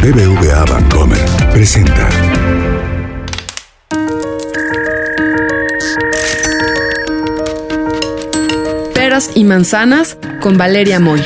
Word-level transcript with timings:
BBVA 0.00 0.64
Bancomer 0.64 1.18
presenta. 1.50 2.08
Peras 8.94 9.30
y 9.34 9.42
manzanas 9.42 10.16
con 10.40 10.56
Valeria 10.56 11.00
Moy. 11.00 11.20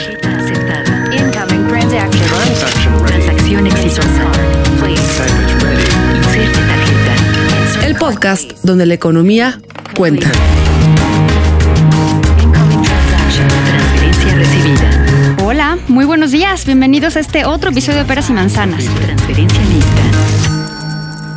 El 7.84 7.94
podcast 7.96 8.52
donde 8.62 8.86
la 8.86 8.94
economía 8.94 9.60
cuenta. 9.94 10.30
Muy 15.93 16.05
buenos 16.06 16.30
días. 16.30 16.65
Bienvenidos 16.65 17.16
a 17.16 17.20
este 17.20 17.45
otro 17.45 17.70
episodio 17.70 17.98
de 17.98 18.05
Peras 18.06 18.30
y 18.30 18.33
Manzanas. 18.33 18.84
Transferencia 18.87 19.60
lista. 19.60 20.02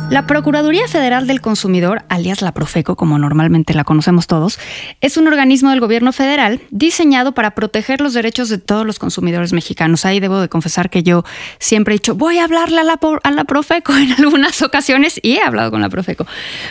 La 0.08 0.26
Procuraduría 0.26 0.86
Federal 0.88 1.26
del 1.26 1.40
Consumidor, 1.42 2.04
alias 2.08 2.40
la 2.40 2.52
Profeco, 2.52 2.94
como 2.96 3.18
normalmente 3.18 3.74
la 3.74 3.82
conocemos 3.84 4.26
todos, 4.28 4.58
es 5.00 5.16
un 5.16 5.26
organismo 5.26 5.70
del 5.70 5.80
gobierno 5.80 6.12
federal 6.12 6.60
diseñado 6.70 7.32
para 7.32 7.56
proteger 7.56 8.00
los 8.00 8.14
derechos 8.14 8.48
de 8.48 8.56
todos 8.58 8.86
los 8.86 8.98
consumidores 9.00 9.52
mexicanos. 9.52 10.04
Ahí 10.06 10.20
debo 10.20 10.40
de 10.40 10.48
confesar 10.48 10.88
que 10.90 11.02
yo 11.02 11.24
siempre 11.58 11.94
he 11.94 11.98
dicho, 11.98 12.14
voy 12.14 12.38
a 12.38 12.44
hablarle 12.44 12.80
a 12.80 12.84
la, 12.84 12.96
por- 12.96 13.20
a 13.24 13.32
la 13.32 13.44
Profeco 13.44 13.94
en 13.96 14.12
algunas 14.12 14.62
ocasiones 14.62 15.18
y 15.22 15.32
he 15.34 15.42
hablado 15.42 15.70
con 15.72 15.82
la 15.82 15.88
Profeco. 15.90 16.24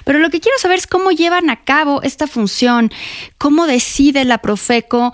Pero 0.06 0.18
lo 0.20 0.30
que 0.32 0.40
quiero 0.40 0.58
saber 0.58 0.80
es 0.80 0.88
cómo 0.88 1.12
llevan 1.12 1.50
a 1.50 1.58
cabo 1.64 2.02
esta 2.02 2.26
función, 2.28 2.90
cómo 3.38 3.68
decide 3.68 4.24
la 4.26 4.38
Profeco 4.40 5.14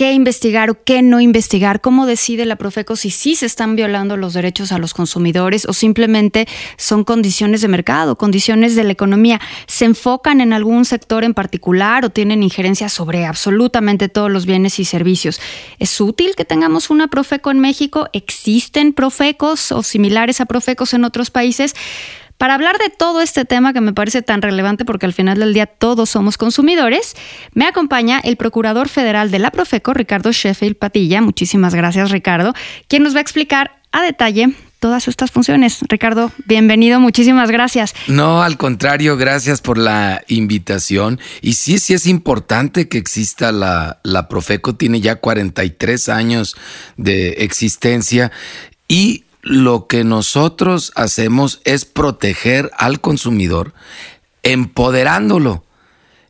qué 0.00 0.14
investigar 0.14 0.70
o 0.70 0.82
qué 0.82 1.02
no 1.02 1.20
investigar, 1.20 1.82
cómo 1.82 2.06
decide 2.06 2.46
la 2.46 2.56
Profeco 2.56 2.96
si 2.96 3.10
sí 3.10 3.36
se 3.36 3.44
están 3.44 3.76
violando 3.76 4.16
los 4.16 4.32
derechos 4.32 4.72
a 4.72 4.78
los 4.78 4.94
consumidores 4.94 5.66
o 5.66 5.74
simplemente 5.74 6.48
son 6.78 7.04
condiciones 7.04 7.60
de 7.60 7.68
mercado, 7.68 8.16
condiciones 8.16 8.74
de 8.76 8.84
la 8.84 8.92
economía. 8.92 9.42
¿Se 9.66 9.84
enfocan 9.84 10.40
en 10.40 10.54
algún 10.54 10.86
sector 10.86 11.22
en 11.22 11.34
particular 11.34 12.06
o 12.06 12.08
tienen 12.08 12.42
injerencia 12.42 12.88
sobre 12.88 13.26
absolutamente 13.26 14.08
todos 14.08 14.30
los 14.30 14.46
bienes 14.46 14.78
y 14.78 14.86
servicios? 14.86 15.38
¿Es 15.78 16.00
útil 16.00 16.34
que 16.34 16.46
tengamos 16.46 16.88
una 16.88 17.08
Profeco 17.08 17.50
en 17.50 17.58
México? 17.58 18.08
¿Existen 18.14 18.94
Profecos 18.94 19.70
o 19.70 19.82
similares 19.82 20.40
a 20.40 20.46
Profecos 20.46 20.94
en 20.94 21.04
otros 21.04 21.30
países? 21.30 21.74
Para 22.40 22.54
hablar 22.54 22.78
de 22.78 22.88
todo 22.88 23.20
este 23.20 23.44
tema 23.44 23.74
que 23.74 23.82
me 23.82 23.92
parece 23.92 24.22
tan 24.22 24.40
relevante 24.40 24.86
porque 24.86 25.04
al 25.04 25.12
final 25.12 25.40
del 25.40 25.52
día 25.52 25.66
todos 25.66 26.08
somos 26.08 26.38
consumidores, 26.38 27.14
me 27.52 27.66
acompaña 27.66 28.18
el 28.18 28.38
Procurador 28.38 28.88
Federal 28.88 29.30
de 29.30 29.38
la 29.38 29.50
Profeco, 29.50 29.92
Ricardo 29.92 30.32
Sheffield 30.32 30.78
Patilla. 30.78 31.20
Muchísimas 31.20 31.74
gracias, 31.74 32.10
Ricardo, 32.10 32.54
quien 32.88 33.02
nos 33.02 33.14
va 33.14 33.18
a 33.18 33.20
explicar 33.20 33.82
a 33.92 34.00
detalle 34.00 34.54
todas 34.78 35.06
estas 35.06 35.30
funciones. 35.30 35.80
Ricardo, 35.86 36.32
bienvenido, 36.46 36.98
muchísimas 36.98 37.50
gracias. 37.50 37.92
No, 38.06 38.42
al 38.42 38.56
contrario, 38.56 39.18
gracias 39.18 39.60
por 39.60 39.76
la 39.76 40.22
invitación. 40.26 41.20
Y 41.42 41.52
sí, 41.52 41.78
sí 41.78 41.92
es 41.92 42.06
importante 42.06 42.88
que 42.88 42.96
exista 42.96 43.52
la, 43.52 44.00
la 44.02 44.28
Profeco, 44.28 44.76
tiene 44.76 45.02
ya 45.02 45.16
43 45.16 46.08
años 46.08 46.56
de 46.96 47.32
existencia 47.32 48.32
y 48.88 49.24
lo 49.42 49.86
que 49.86 50.04
nosotros 50.04 50.92
hacemos 50.94 51.60
es 51.64 51.84
proteger 51.84 52.70
al 52.76 53.00
consumidor, 53.00 53.74
empoderándolo. 54.42 55.64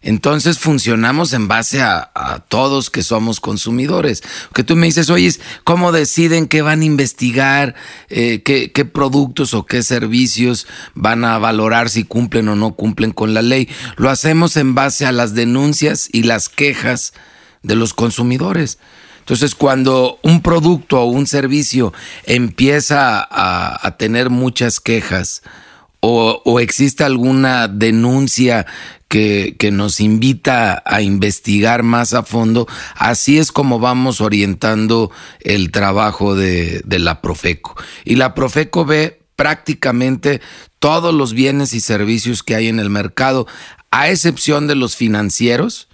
Entonces 0.03 0.59
funcionamos 0.59 1.35
en 1.35 1.47
base 1.47 1.83
a, 1.83 2.11
todos 2.49 2.89
que 2.89 3.03
somos 3.03 3.39
consumidores. 3.39 4.23
Que 4.55 4.65
tú 4.65 4.75
me 4.75 4.87
dices, 4.87 5.11
oye, 5.11 5.31
¿cómo 5.63 5.93
deciden 5.93 6.49
qué 6.49 6.63
van 6.63 6.81
a 6.81 6.87
investigar, 6.87 7.75
eh, 8.09 8.43
qué 8.43 8.85
productos 8.87 9.53
o 9.53 9.67
qué 9.67 9.83
servicios 9.83 10.67
van 10.95 11.25
a 11.25 11.39
valorar 11.39 11.91
si 11.91 12.05
cumplen 12.05 12.49
o 12.49 12.57
no 12.57 12.75
cumplen 12.77 13.13
con 13.13 13.35
la 13.35 13.43
ley? 13.43 13.69
Lo 13.97 14.09
hacemos 14.09 14.57
en 14.57 14.75
base 14.75 15.05
a 15.05 15.13
las 15.13 15.35
denuncias 15.35 16.09
y 16.11 16.23
las 16.23 16.49
quejas 16.49 17.13
de 17.63 17.77
los 17.77 17.93
consumidores. 17.93 18.79
Entonces, 19.31 19.55
cuando 19.55 20.19
un 20.23 20.43
producto 20.43 21.03
o 21.03 21.05
un 21.05 21.25
servicio 21.25 21.93
empieza 22.25 23.25
a, 23.31 23.97
tener 23.97 24.29
muchas 24.29 24.81
quejas 24.81 25.43
o, 26.01 26.59
existe 26.59 27.05
alguna 27.05 27.69
denuncia 27.69 28.67
que, 29.07 29.57
nos 29.73 30.01
invita 30.01 30.83
a 30.85 31.01
investigar 31.01 31.85
más 31.85 32.13
a 32.13 32.25
fondo, 32.25 32.67
así 32.97 33.39
es 33.39 33.53
como 33.53 33.79
vamos 33.79 34.21
orientando 34.21 35.13
el 35.39 35.71
trabajo 35.71 36.35
de, 36.35 36.83
la 36.89 37.21
Profeco. 37.23 37.77
Y 38.05 38.17
la 38.17 38.35
Profeco 38.35 38.85
ve 38.85 39.21
prácticamente 39.37 40.41
todos 40.81 41.15
los 41.15 41.35
bienes 41.35 41.73
y 41.73 41.81
servicios 41.81 42.43
que 42.43 42.57
hay 42.57 42.67
en 42.67 42.81
el 42.81 42.91
mercado, 42.91 43.47
a 43.93 44.11
excepción 44.11 44.67
de 44.67 44.75
los 44.75 44.97
financieros, 44.97 45.87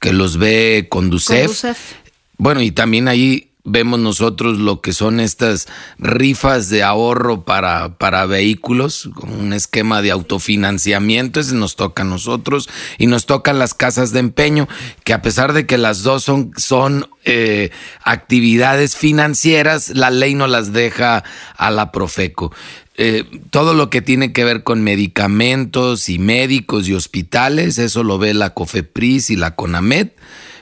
que 0.00 0.12
los 0.12 0.38
ve. 0.38 0.86
Conducef. 0.88 1.98
Bueno, 2.40 2.62
y 2.62 2.70
también 2.70 3.06
ahí 3.06 3.50
vemos 3.64 4.00
nosotros 4.00 4.58
lo 4.58 4.80
que 4.80 4.94
son 4.94 5.20
estas 5.20 5.68
rifas 5.98 6.70
de 6.70 6.82
ahorro 6.82 7.44
para, 7.44 7.98
para 7.98 8.24
vehículos, 8.24 9.10
como 9.14 9.34
un 9.34 9.52
esquema 9.52 10.00
de 10.00 10.10
autofinanciamiento, 10.10 11.38
ese 11.38 11.54
nos 11.54 11.76
toca 11.76 12.00
a 12.00 12.06
nosotros, 12.06 12.70
y 12.96 13.08
nos 13.08 13.26
tocan 13.26 13.58
las 13.58 13.74
casas 13.74 14.12
de 14.12 14.20
empeño, 14.20 14.68
que 15.04 15.12
a 15.12 15.20
pesar 15.20 15.52
de 15.52 15.66
que 15.66 15.76
las 15.76 16.02
dos 16.02 16.24
son, 16.24 16.52
son 16.56 17.10
eh, 17.26 17.68
actividades 18.04 18.96
financieras, 18.96 19.90
la 19.90 20.10
ley 20.10 20.34
no 20.34 20.46
las 20.46 20.72
deja 20.72 21.22
a 21.58 21.70
la 21.70 21.92
Profeco. 21.92 22.54
Eh, 22.96 23.24
todo 23.50 23.74
lo 23.74 23.90
que 23.90 24.00
tiene 24.00 24.32
que 24.32 24.44
ver 24.44 24.62
con 24.62 24.82
medicamentos 24.82 26.08
y 26.08 26.18
médicos 26.18 26.88
y 26.88 26.94
hospitales, 26.94 27.76
eso 27.76 28.02
lo 28.02 28.16
ve 28.16 28.32
la 28.32 28.54
COFEPRIS 28.54 29.28
y 29.28 29.36
la 29.36 29.54
CONAMED, 29.54 30.08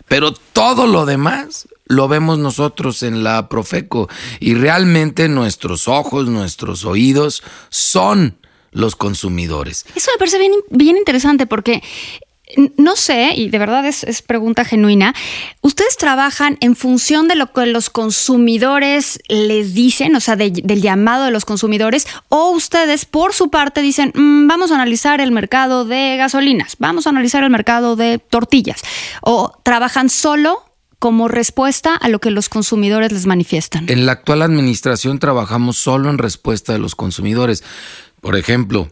pero 0.08 0.32
todo 0.32 0.86
lo 0.86 1.06
demás 1.06 1.68
lo 1.86 2.08
vemos 2.08 2.38
nosotros 2.38 3.02
en 3.02 3.24
la 3.24 3.48
Profeco 3.48 4.08
y 4.40 4.54
realmente 4.54 5.28
nuestros 5.28 5.88
ojos, 5.88 6.28
nuestros 6.28 6.84
oídos 6.84 7.42
son 7.70 8.38
los 8.70 8.96
consumidores. 8.96 9.86
Eso 9.94 10.10
me 10.12 10.18
parece 10.18 10.38
bien, 10.38 10.52
bien 10.70 10.96
interesante 10.96 11.46
porque 11.46 11.82
no 12.76 12.96
sé, 12.96 13.32
y 13.34 13.50
de 13.50 13.58
verdad 13.58 13.86
es, 13.86 14.04
es, 14.04 14.22
pregunta 14.22 14.64
genuina, 14.64 15.14
¿ustedes 15.60 15.96
trabajan 15.96 16.56
en 16.60 16.76
función 16.76 17.28
de 17.28 17.34
lo 17.34 17.52
que 17.52 17.66
los 17.66 17.90
consumidores 17.90 19.20
les 19.28 19.74
dicen, 19.74 20.16
o 20.16 20.20
sea, 20.20 20.36
de, 20.36 20.50
del 20.50 20.82
llamado 20.82 21.24
de 21.24 21.30
los 21.30 21.44
consumidores, 21.44 22.06
o 22.28 22.50
ustedes 22.50 23.04
por 23.04 23.34
su 23.34 23.50
parte 23.50 23.82
dicen, 23.82 24.12
mmm, 24.14 24.46
vamos 24.46 24.70
a 24.70 24.76
analizar 24.76 25.20
el 25.20 25.32
mercado 25.32 25.84
de 25.84 26.16
gasolinas, 26.16 26.76
vamos 26.78 27.06
a 27.06 27.10
analizar 27.10 27.44
el 27.44 27.50
mercado 27.50 27.96
de 27.96 28.18
tortillas, 28.18 28.82
o 29.20 29.52
trabajan 29.62 30.08
solo 30.08 30.64
como 30.98 31.28
respuesta 31.28 31.94
a 31.94 32.08
lo 32.08 32.18
que 32.18 32.30
los 32.30 32.48
consumidores 32.48 33.12
les 33.12 33.26
manifiestan? 33.26 33.88
En 33.88 34.06
la 34.06 34.12
actual 34.12 34.42
administración 34.42 35.18
trabajamos 35.18 35.76
solo 35.76 36.10
en 36.10 36.18
respuesta 36.18 36.72
de 36.72 36.80
los 36.80 36.94
consumidores. 36.94 37.62
Por 38.20 38.36
ejemplo, 38.36 38.88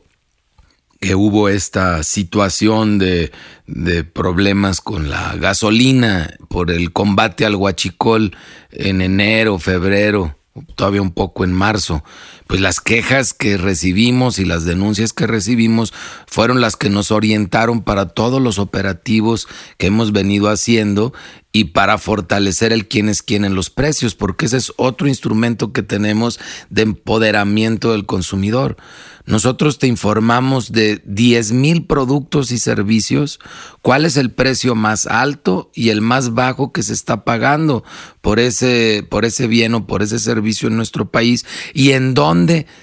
que 1.07 1.15
hubo 1.15 1.49
esta 1.49 2.03
situación 2.03 2.99
de, 2.99 3.31
de, 3.69 4.03
problemas 4.03 4.81
con 4.81 5.09
la 5.09 5.37
gasolina 5.37 6.35
por 6.49 6.73
el 6.73 6.93
combate 6.93 7.47
al 7.47 7.55
huachicol 7.55 8.37
en 8.73 9.01
enero, 9.01 9.61
febrero, 9.61 10.37
todavía 10.75 11.03
un 11.03 11.13
poco 11.13 11.45
en 11.45 11.53
marzo. 11.53 12.03
Pues 12.47 12.61
las 12.61 12.81
quejas 12.81 13.35
que 13.35 13.57
recibimos 13.57 14.39
y 14.39 14.45
las 14.45 14.65
denuncias 14.65 15.13
que 15.13 15.27
recibimos 15.27 15.93
fueron 16.27 16.61
las 16.61 16.77
que 16.77 16.91
nos 16.91 17.11
orientaron 17.11 17.83
para 17.83 18.11
todos 18.11 18.41
los 18.41 18.59
operativos 18.59 19.49
que 19.79 19.89
hemos 19.89 20.13
venido 20.13 20.49
haciendo 20.49 21.13
y 21.57 21.65
para 21.65 21.97
fortalecer 21.97 22.71
el 22.71 22.87
quién 22.87 23.09
es 23.09 23.23
quién 23.23 23.47
en 23.47 23.55
los 23.55 23.71
precios, 23.71 24.15
porque 24.15 24.45
ese 24.45 24.59
es 24.59 24.75
otro 24.77 25.09
instrumento 25.09 25.73
que 25.73 25.83
tenemos 25.83 26.39
de 26.69 26.83
empoderamiento 26.83 27.93
del 27.93 28.05
consumidor. 28.05 28.77
Nosotros 29.25 29.79
te 29.79 29.87
informamos 29.87 30.71
de 30.71 31.03
10 31.07 31.53
mil 31.53 31.87
productos 31.87 32.53
y 32.53 32.59
servicios, 32.59 33.41
cuál 33.81 34.05
es 34.05 34.19
el 34.19 34.31
precio 34.31 34.75
más 34.75 35.07
alto 35.07 35.71
y 35.75 35.89
el 35.89 36.03
más 36.03 36.35
bajo 36.35 36.73
que 36.73 36.83
se 36.83 36.93
está 36.93 37.25
pagando 37.25 37.85
por 38.21 38.39
ese, 38.39 39.07
por 39.09 39.25
ese 39.25 39.47
bien 39.47 39.73
o 39.73 39.87
por 39.87 40.03
ese 40.03 40.19
servicio 40.19 40.69
en 40.69 40.77
nuestro 40.77 41.11
país 41.11 41.47
y 41.73 41.93
en 41.93 42.13
dónde 42.13 42.36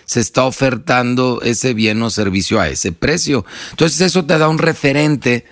se 0.06 0.20
está 0.20 0.46
ofertando 0.46 1.42
ese 1.44 1.74
bien 1.74 2.02
o 2.02 2.10
servicio 2.10 2.60
a 2.60 2.68
ese 2.70 2.92
precio. 2.92 3.46
Entonces 3.72 4.02
eso 4.02 4.26
te 4.26 4.38
da 4.38 4.48
un 4.48 4.58
referente 4.58 5.46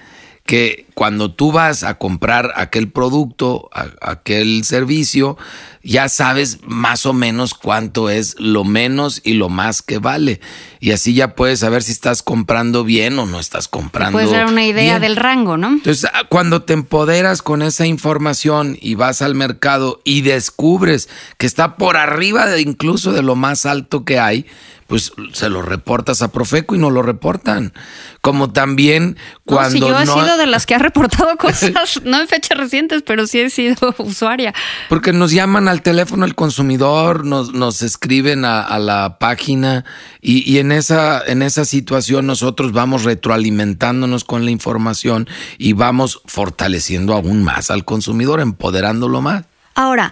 que 0.46 0.88
cuando 0.96 1.32
tú 1.32 1.52
vas 1.52 1.84
a 1.84 1.98
comprar 1.98 2.52
aquel 2.56 2.92
producto, 2.92 3.70
aquel 4.02 4.64
servicio, 4.64 5.38
ya 5.84 6.10
sabes 6.10 6.60
más 6.64 7.06
o 7.06 7.14
menos 7.14 7.54
cuánto 7.54 8.10
es 8.10 8.36
lo 8.40 8.64
menos 8.64 9.22
y 9.24 9.34
lo 9.34 9.50
más 9.50 9.82
que 9.82 9.98
vale. 9.98 10.42
Y 10.80 10.92
así 10.92 11.14
ya 11.14 11.36
puedes 11.36 11.60
saber 11.60 11.84
si 11.84 11.92
estás 11.92 12.22
comprando 12.22 12.84
bien 12.84 13.18
o 13.20 13.26
no 13.26 13.40
estás 13.40 13.68
comprando. 13.68 14.14
Puedes 14.14 14.32
dar 14.32 14.46
una 14.46 14.66
idea 14.66 15.00
bien. 15.00 15.02
del 15.02 15.16
rango, 15.16 15.58
¿no? 15.58 15.70
Entonces, 15.70 16.10
ah, 16.14 16.24
cuando 16.28 16.64
te 16.64 16.74
empoderas 16.74 17.42
con 17.42 17.62
esa 17.62 17.86
información 17.86 18.78
y 18.80 18.96
vas 18.96 19.22
al 19.22 19.36
mercado 19.36 20.02
y 20.04 20.22
descubres 20.22 21.10
que 21.38 21.46
está 21.46 21.78
por 21.78 21.98
arriba 21.98 22.46
de 22.48 22.62
incluso 22.62 23.12
de 23.12 23.24
lo 23.24 23.36
más 23.36 23.66
alto 23.66 24.06
que 24.06 24.20
hay, 24.20 24.46
pues 24.92 25.14
se 25.32 25.48
lo 25.48 25.62
reportas 25.62 26.22
a 26.22 26.34
Profeco 26.34 26.76
y 26.76 26.78
no 26.78 26.90
lo 26.90 27.02
reportan. 27.02 27.72
Como 28.20 28.52
también 28.52 29.16
cuando 29.46 29.80
no, 29.80 29.86
si 29.86 29.90
yo 29.90 30.06
no, 30.06 30.20
he 30.20 30.26
sido 30.26 30.36
de 30.36 30.48
las 30.48 30.66
que 30.66 30.76
ha 30.76 30.80
reportado 30.80 31.38
cosas, 31.38 32.02
no 32.04 32.20
en 32.20 32.28
fechas 32.28 32.58
recientes, 32.58 33.02
pero 33.02 33.26
sí 33.26 33.40
he 33.40 33.50
sido 33.50 33.96
usuaria. 34.00 34.54
Porque 34.90 35.14
nos 35.14 35.32
llaman 35.32 35.70
al 35.70 35.82
teléfono 35.82 36.26
el 36.26 36.36
consumidor, 36.36 37.24
nos, 37.24 37.54
nos 37.54 37.84
escriben 37.84 38.44
a, 38.44 38.64
a 38.64 38.80
la 38.80 39.18
página 39.18 39.86
y, 40.20 40.44
y, 40.52 40.60
en, 40.60 40.74
esa, 40.74 41.24
en 41.26 41.42
esa 41.42 41.64
situación 41.64 42.28
nosotros 42.28 42.74
vamos 42.74 43.06
retroalimentándonos 43.06 44.26
con 44.26 44.44
la 44.44 44.52
información 44.52 45.30
y 45.58 45.72
vamos 45.72 46.22
fortaleciendo 46.26 47.14
aún 47.14 47.46
más 47.46 47.72
al 47.72 47.86
consumidor, 47.86 48.42
empoderándolo 48.42 49.22
más. 49.22 49.46
Ahora, 49.74 50.12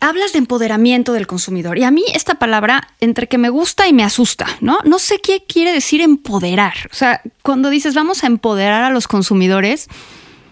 hablas 0.00 0.32
de 0.32 0.38
empoderamiento 0.38 1.12
del 1.12 1.26
consumidor 1.26 1.78
y 1.78 1.84
a 1.84 1.90
mí 1.90 2.04
esta 2.14 2.36
palabra 2.36 2.88
entre 3.00 3.28
que 3.28 3.38
me 3.38 3.48
gusta 3.48 3.88
y 3.88 3.92
me 3.92 4.04
asusta, 4.04 4.46
¿no? 4.60 4.78
No 4.84 4.98
sé 4.98 5.18
qué 5.20 5.44
quiere 5.46 5.72
decir 5.72 6.00
empoderar. 6.00 6.74
O 6.90 6.94
sea, 6.94 7.22
cuando 7.42 7.70
dices 7.70 7.94
vamos 7.94 8.24
a 8.24 8.26
empoderar 8.26 8.84
a 8.84 8.90
los 8.90 9.08
consumidores, 9.08 9.88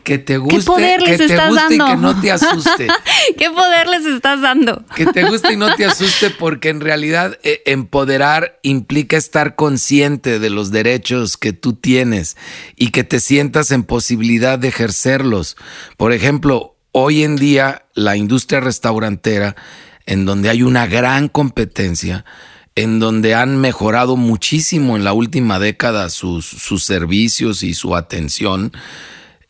que 0.05 0.19
te 0.19 0.37
guste, 0.37 0.59
¿Qué 0.59 0.65
poder 0.65 1.03
les 1.03 1.11
que 1.13 1.27
te 1.27 1.33
estás 1.33 1.49
guste 1.49 1.79
dando? 1.79 1.87
y 1.87 1.91
que 1.91 1.97
no 1.97 2.21
te 2.21 2.31
asuste. 2.31 2.87
¿Qué 3.39 3.51
poder 3.51 3.89
les 3.89 4.05
estás 4.05 4.43
dando? 4.43 4.85
Que 4.95 5.07
te 5.07 5.25
guste 5.25 5.55
y 5.55 5.57
no 5.57 5.75
te 5.75 5.87
asuste 5.87 6.29
porque 6.29 6.69
en 6.69 6.83
realidad 6.83 7.39
eh, 7.43 7.63
empoderar 7.65 8.59
implica 8.63 9.17
estar 9.17 9.57
consciente 9.57 10.39
de 10.39 10.51
los 10.51 10.71
derechos 10.71 11.39
que 11.39 11.55
tú 11.55 11.73
tienes 11.73 12.37
y 12.77 12.91
que 12.91 13.03
te 13.03 13.19
sientas 13.19 13.71
en 13.71 13.83
posibilidad 13.83 14.59
de 14.59 14.69
ejercerlos. 14.69 15.57
Por 15.97 16.13
ejemplo, 16.13 16.74
hoy 16.97 17.25
en 17.25 17.35
día 17.35 17.87
la 17.95 18.17
industria 18.17 18.61
restaurantera, 18.61 19.57
en 20.07 20.25
donde 20.25 20.49
hay 20.49 20.63
una 20.63 20.87
gran 20.87 21.29
competencia, 21.29 22.25
en 22.77 23.01
donde 23.01 23.35
han 23.35 23.61
mejorado 23.61 24.17
muchísimo 24.17 24.97
en 24.97 25.03
la 25.03 25.13
última 25.13 25.59
década 25.59 26.09
sus, 26.09 26.47
sus 26.47 26.85
servicios 26.85 27.65
y 27.65 27.75
su 27.75 27.97
atención, 27.97 28.73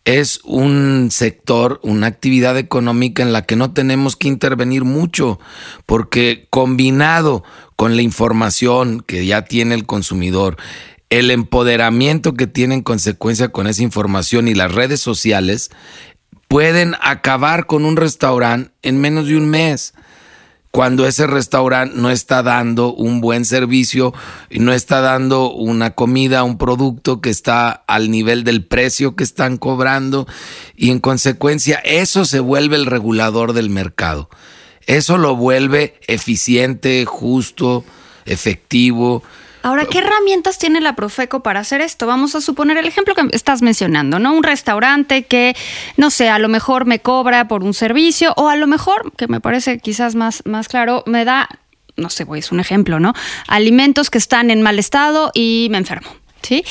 es 0.06 0.40
un 0.44 1.08
sector, 1.10 1.80
una 1.82 2.06
actividad 2.06 2.56
económica 2.56 3.22
en 3.22 3.32
la 3.32 3.42
que 3.42 3.56
no 3.56 3.72
tenemos 3.72 4.16
que 4.16 4.28
intervenir 4.28 4.84
mucho, 4.84 5.38
porque 5.84 6.46
combinado 6.48 7.44
con 7.76 7.94
la 7.94 8.02
información 8.02 9.02
que 9.06 9.26
ya 9.26 9.42
tiene 9.42 9.74
el 9.74 9.84
consumidor, 9.84 10.56
el 11.10 11.30
empoderamiento 11.30 12.34
que 12.34 12.46
tiene 12.46 12.74
en 12.74 12.82
consecuencia 12.82 13.48
con 13.48 13.66
esa 13.66 13.82
información 13.82 14.48
y 14.48 14.54
las 14.54 14.72
redes 14.72 15.00
sociales, 15.00 15.70
pueden 16.54 16.94
acabar 17.00 17.66
con 17.66 17.84
un 17.84 17.96
restaurante 17.96 18.70
en 18.82 19.00
menos 19.00 19.26
de 19.26 19.36
un 19.36 19.50
mes 19.50 19.92
cuando 20.70 21.04
ese 21.04 21.26
restaurante 21.26 21.96
no 21.96 22.12
está 22.12 22.44
dando 22.44 22.94
un 22.94 23.20
buen 23.20 23.44
servicio 23.44 24.14
y 24.50 24.60
no 24.60 24.72
está 24.72 25.00
dando 25.00 25.50
una 25.50 25.96
comida, 25.96 26.44
un 26.44 26.56
producto 26.56 27.20
que 27.20 27.30
está 27.30 27.72
al 27.72 28.08
nivel 28.08 28.44
del 28.44 28.64
precio 28.64 29.16
que 29.16 29.24
están 29.24 29.56
cobrando 29.56 30.28
y 30.76 30.92
en 30.92 31.00
consecuencia 31.00 31.78
eso 31.78 32.24
se 32.24 32.38
vuelve 32.38 32.76
el 32.76 32.86
regulador 32.86 33.52
del 33.52 33.68
mercado. 33.68 34.30
Eso 34.86 35.18
lo 35.18 35.34
vuelve 35.34 35.98
eficiente, 36.06 37.04
justo, 37.04 37.84
efectivo. 38.26 39.24
Ahora, 39.64 39.86
¿qué 39.86 40.00
herramientas 40.00 40.58
tiene 40.58 40.82
la 40.82 40.94
Profeco 40.94 41.40
para 41.40 41.60
hacer 41.60 41.80
esto? 41.80 42.06
Vamos 42.06 42.34
a 42.34 42.42
suponer 42.42 42.76
el 42.76 42.84
ejemplo 42.84 43.14
que 43.14 43.26
estás 43.32 43.62
mencionando, 43.62 44.18
¿no? 44.18 44.34
Un 44.34 44.42
restaurante 44.42 45.24
que, 45.24 45.56
no 45.96 46.10
sé, 46.10 46.28
a 46.28 46.38
lo 46.38 46.50
mejor 46.50 46.84
me 46.84 46.98
cobra 46.98 47.48
por 47.48 47.64
un 47.64 47.72
servicio 47.72 48.34
o 48.36 48.50
a 48.50 48.56
lo 48.56 48.66
mejor, 48.66 49.10
que 49.16 49.26
me 49.26 49.40
parece 49.40 49.78
quizás 49.78 50.16
más, 50.16 50.42
más 50.44 50.68
claro, 50.68 51.02
me 51.06 51.24
da, 51.24 51.48
no 51.96 52.10
sé, 52.10 52.24
voy, 52.24 52.40
es 52.40 52.52
un 52.52 52.60
ejemplo, 52.60 53.00
¿no? 53.00 53.14
Alimentos 53.48 54.10
que 54.10 54.18
están 54.18 54.50
en 54.50 54.60
mal 54.60 54.78
estado 54.78 55.30
y 55.32 55.68
me 55.70 55.78
enfermo. 55.78 56.10
¿Sí? 56.42 56.62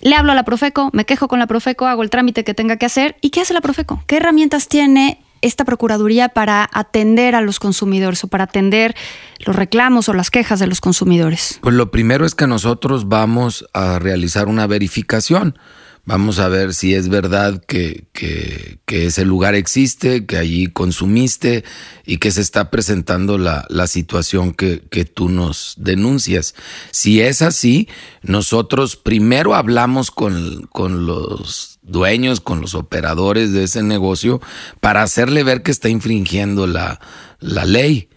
Le 0.00 0.14
hablo 0.14 0.30
a 0.30 0.36
la 0.36 0.44
Profeco, 0.44 0.90
me 0.92 1.04
quejo 1.04 1.26
con 1.26 1.40
la 1.40 1.48
Profeco, 1.48 1.86
hago 1.86 2.04
el 2.04 2.10
trámite 2.10 2.44
que 2.44 2.54
tenga 2.54 2.76
que 2.76 2.86
hacer. 2.86 3.16
¿Y 3.20 3.30
qué 3.30 3.40
hace 3.40 3.54
la 3.54 3.60
Profeco? 3.60 4.04
¿Qué 4.06 4.18
herramientas 4.18 4.68
tiene 4.68 5.18
esta 5.42 5.64
Procuraduría 5.64 6.28
para 6.28 6.68
atender 6.72 7.34
a 7.34 7.40
los 7.40 7.58
consumidores 7.58 8.24
o 8.24 8.28
para 8.28 8.44
atender 8.44 8.94
los 9.44 9.56
reclamos 9.56 10.08
o 10.08 10.14
las 10.14 10.30
quejas 10.30 10.58
de 10.58 10.66
los 10.66 10.80
consumidores? 10.80 11.58
Pues 11.62 11.74
lo 11.74 11.90
primero 11.90 12.24
es 12.26 12.34
que 12.34 12.46
nosotros 12.46 13.08
vamos 13.08 13.66
a 13.72 13.98
realizar 13.98 14.48
una 14.48 14.66
verificación. 14.66 15.58
Vamos 16.08 16.38
a 16.38 16.46
ver 16.46 16.72
si 16.72 16.94
es 16.94 17.08
verdad 17.08 17.60
que, 17.66 18.04
que, 18.12 18.78
ese 18.86 19.24
lugar 19.24 19.56
existe, 19.56 20.24
que 20.24 20.36
allí 20.36 20.68
consumiste 20.68 21.64
y 22.04 22.18
que 22.18 22.30
se 22.30 22.42
está 22.42 22.70
presentando 22.70 23.38
la, 23.38 23.66
la 23.68 23.88
situación 23.88 24.54
que, 24.54 24.84
que, 24.88 25.04
tú 25.04 25.28
nos 25.28 25.74
denuncias. 25.78 26.54
Si 26.92 27.20
es 27.22 27.42
así, 27.42 27.88
nosotros 28.22 28.94
primero 28.94 29.56
hablamos 29.56 30.12
con, 30.12 30.68
con 30.70 31.06
los 31.06 31.75
dueños, 31.86 32.40
con 32.40 32.60
los 32.60 32.74
operadores 32.74 33.52
de 33.52 33.64
ese 33.64 33.82
negocio 33.82 34.40
para 34.80 35.02
hacerle 35.02 35.42
ver 35.42 35.62
que 35.62 35.70
está 35.70 35.88
infringiendo 35.88 36.66
la, 36.66 37.00
la 37.40 37.64
ley 37.64 38.08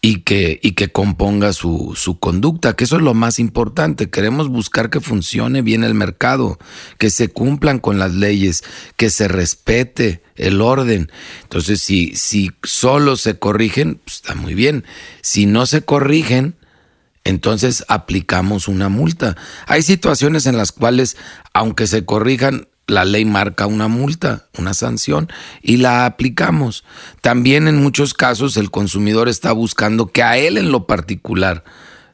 y 0.00 0.20
que, 0.20 0.60
y 0.62 0.72
que 0.72 0.90
componga 0.90 1.52
su, 1.52 1.94
su, 1.96 2.20
conducta, 2.20 2.76
que 2.76 2.84
eso 2.84 2.96
es 2.96 3.02
lo 3.02 3.14
más 3.14 3.40
importante. 3.40 4.10
Queremos 4.10 4.48
buscar 4.48 4.90
que 4.90 5.00
funcione 5.00 5.60
bien 5.60 5.82
el 5.82 5.94
mercado, 5.94 6.58
que 6.98 7.10
se 7.10 7.28
cumplan 7.28 7.80
con 7.80 7.98
las 7.98 8.14
leyes, 8.14 8.62
que 8.96 9.10
se 9.10 9.26
respete 9.26 10.22
el 10.36 10.60
orden. 10.60 11.10
Entonces, 11.42 11.82
si, 11.82 12.14
si 12.14 12.52
solo 12.62 13.16
se 13.16 13.38
corrigen, 13.38 14.00
pues 14.04 14.16
está 14.16 14.36
muy 14.36 14.54
bien. 14.54 14.84
Si 15.20 15.46
no 15.46 15.66
se 15.66 15.82
corrigen, 15.82 16.54
entonces 17.24 17.84
aplicamos 17.88 18.68
una 18.68 18.88
multa. 18.88 19.36
Hay 19.66 19.82
situaciones 19.82 20.46
en 20.46 20.56
las 20.56 20.70
cuales, 20.70 21.16
aunque 21.52 21.88
se 21.88 22.04
corrijan, 22.04 22.68
la 22.88 23.04
ley 23.04 23.24
marca 23.24 23.66
una 23.66 23.86
multa, 23.86 24.46
una 24.58 24.74
sanción, 24.74 25.30
y 25.62 25.76
la 25.76 26.06
aplicamos. 26.06 26.84
También 27.20 27.68
en 27.68 27.76
muchos 27.76 28.14
casos 28.14 28.56
el 28.56 28.70
consumidor 28.70 29.28
está 29.28 29.52
buscando 29.52 30.08
que 30.08 30.22
a 30.22 30.38
él 30.38 30.56
en 30.58 30.72
lo 30.72 30.86
particular 30.86 31.62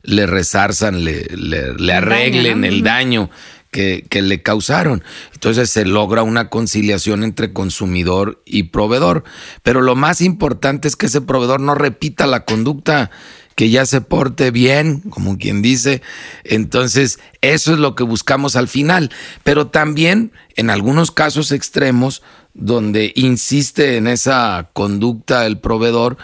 le 0.03 0.27
resarzan, 0.27 1.05
le, 1.05 1.25
le, 1.37 1.75
le 1.75 1.93
arreglen 1.93 2.61
daño, 2.61 2.61
¿no? 2.61 2.67
el 2.67 2.83
daño 2.83 3.31
que, 3.71 4.05
que, 4.11 4.21
le 4.21 4.43
causaron. 4.43 5.03
Entonces 5.33 5.71
se 5.71 5.87
logra 5.87 6.23
una 6.23 6.51
conciliación 6.51 7.23
entre 7.23 7.53
consumidor 7.53 8.43
y 8.45 8.65
proveedor. 8.65 9.25
Pero 9.63 9.81
lo 9.81 9.95
más 9.95 10.21
importante 10.21 10.89
es 10.89 10.97
que 10.97 11.07
ese 11.07 11.21
proveedor 11.21 11.61
no 11.61 11.75
repita 11.75 12.27
la 12.27 12.45
conducta 12.45 13.11
que 13.55 13.71
ya 13.71 13.87
se 13.87 14.01
porte 14.01 14.51
bien, 14.51 15.01
como 15.11 15.39
quien 15.39 15.63
dice. 15.63 16.03
Entonces, 16.45 17.19
eso 17.41 17.73
es 17.73 17.79
lo 17.79 17.95
que 17.95 18.05
buscamos 18.05 18.57
al 18.57 18.69
final. 18.69 19.11
Pero 19.43 19.69
también, 19.69 20.33
en 20.57 20.71
algunos 20.71 21.11
casos 21.11 21.53
extremos, 21.53 22.23
donde 22.55 23.13
insiste 23.17 23.97
en 23.97 24.07
esa 24.07 24.71
conducta 24.73 25.47
el 25.47 25.59
proveedor 25.59 26.17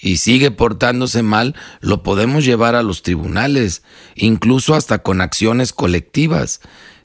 y 0.00 0.18
sigue 0.18 0.50
portándose 0.50 1.22
mal, 1.22 1.54
lo 1.80 2.02
podemos 2.02 2.44
llevar 2.44 2.74
a 2.74 2.82
los 2.82 3.02
tribunales, 3.02 3.82
incluso 4.14 4.74
hasta 4.74 4.98
con 4.98 5.20
acciones 5.20 5.72
colectivas, 5.72 6.60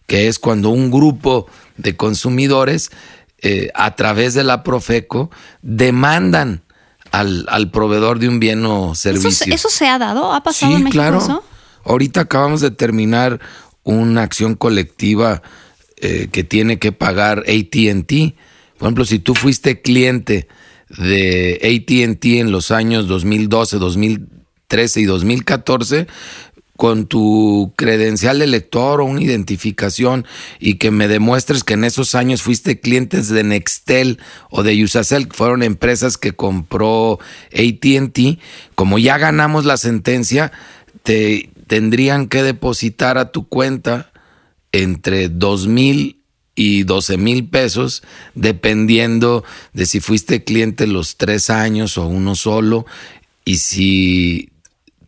que 0.06 0.28
es 0.28 0.38
cuando 0.38 0.70
un 0.70 0.92
grupo 0.92 1.48
de 1.78 1.96
consumidores, 1.96 2.92
eh, 3.42 3.70
a 3.74 3.96
través 3.96 4.34
de 4.34 4.44
la 4.44 4.64
Profeco, 4.64 5.32
demandan 5.62 6.62
al, 7.14 7.46
al, 7.48 7.70
proveedor 7.70 8.18
de 8.18 8.28
un 8.28 8.40
bien 8.40 8.66
o 8.66 8.96
servicio. 8.96 9.30
¿Eso, 9.30 9.46
¿Eso, 9.68 9.70
se 9.70 9.88
ha 9.88 10.00
dado? 10.00 10.34
¿Ha 10.34 10.42
pasado 10.42 10.72
sí, 10.72 10.78
en 10.78 10.84
México 10.84 11.00
claro. 11.00 11.20
eso? 11.20 11.44
Ahorita 11.86 12.22
acabamos 12.22 12.60
de 12.60 12.72
terminar 12.72 13.40
una 13.84 14.24
acción 14.24 14.56
colectiva 14.56 15.44
eh, 15.98 16.30
que 16.32 16.44
tiene 16.44 16.80
que 16.80 16.92
pagar 16.92 17.46
ATT. 17.48 18.36
Por 18.78 18.88
ejemplo, 18.88 19.06
si 19.06 19.20
tú 19.20 19.36
fuiste 19.36 19.82
cliente 19.82 20.48
de 20.90 21.60
ATT 21.62 22.26
en 22.26 22.52
los 22.52 22.72
años 22.72 23.08
2012, 23.08 23.78
2013 23.78 25.02
y 25.02 25.06
2014, 25.06 26.08
con 26.84 27.08
tu 27.08 27.72
credencial 27.78 28.40
de 28.40 28.48
lector 28.48 29.00
o 29.00 29.06
una 29.06 29.22
identificación 29.22 30.26
y 30.60 30.74
que 30.74 30.92
me 30.92 31.08
demuestres 31.08 31.64
que 31.64 31.76
en 31.76 31.86
esos 31.86 32.14
años 32.14 32.42
fuiste 32.42 32.82
clientes 32.82 33.30
de 33.30 33.42
Nextel 33.46 34.20
o 34.50 34.64
de 34.64 34.84
Usacell, 34.84 35.30
que 35.30 35.38
fueron 35.38 35.64
empresas 35.64 36.18
que 36.18 36.34
compró 36.34 37.20
ATT, 37.54 38.38
como 38.76 39.00
ya 39.00 39.18
ganamos 39.18 39.64
la 39.64 39.78
sentencia, 39.78 40.52
te 41.04 41.52
tendrían 41.68 42.28
que 42.28 42.44
depositar 42.44 43.18
a 43.18 43.32
tu 43.32 43.48
cuenta 43.48 44.12
entre 44.74 45.30
dos 45.30 45.68
mil 45.68 46.20
y 46.54 46.84
12 46.84 47.18
mil 47.18 47.48
pesos, 47.48 48.04
dependiendo 48.36 49.46
de 49.72 49.86
si 49.86 50.02
fuiste 50.02 50.44
cliente 50.44 50.86
los 50.86 51.16
tres 51.16 51.50
años 51.50 51.98
o 51.98 52.08
uno 52.08 52.36
solo, 52.36 52.86
y 53.46 53.60
si 53.60 54.50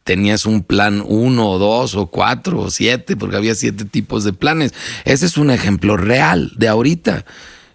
tenías 0.05 0.45
un 0.45 0.63
plan 0.63 1.03
uno 1.05 1.49
o 1.49 1.59
dos 1.59 1.95
o 1.95 2.07
cuatro 2.07 2.61
o 2.61 2.71
siete, 2.71 3.17
porque 3.17 3.35
había 3.35 3.55
siete 3.55 3.83
tipos 3.83 4.23
de 4.23 4.31
planes. 4.31 4.73
Ese 5.03 5.25
es 5.25 5.35
un 5.35 5.51
ejemplo 5.51 5.97
real 5.97 6.53
de 6.55 6.69
ahorita 6.69 7.25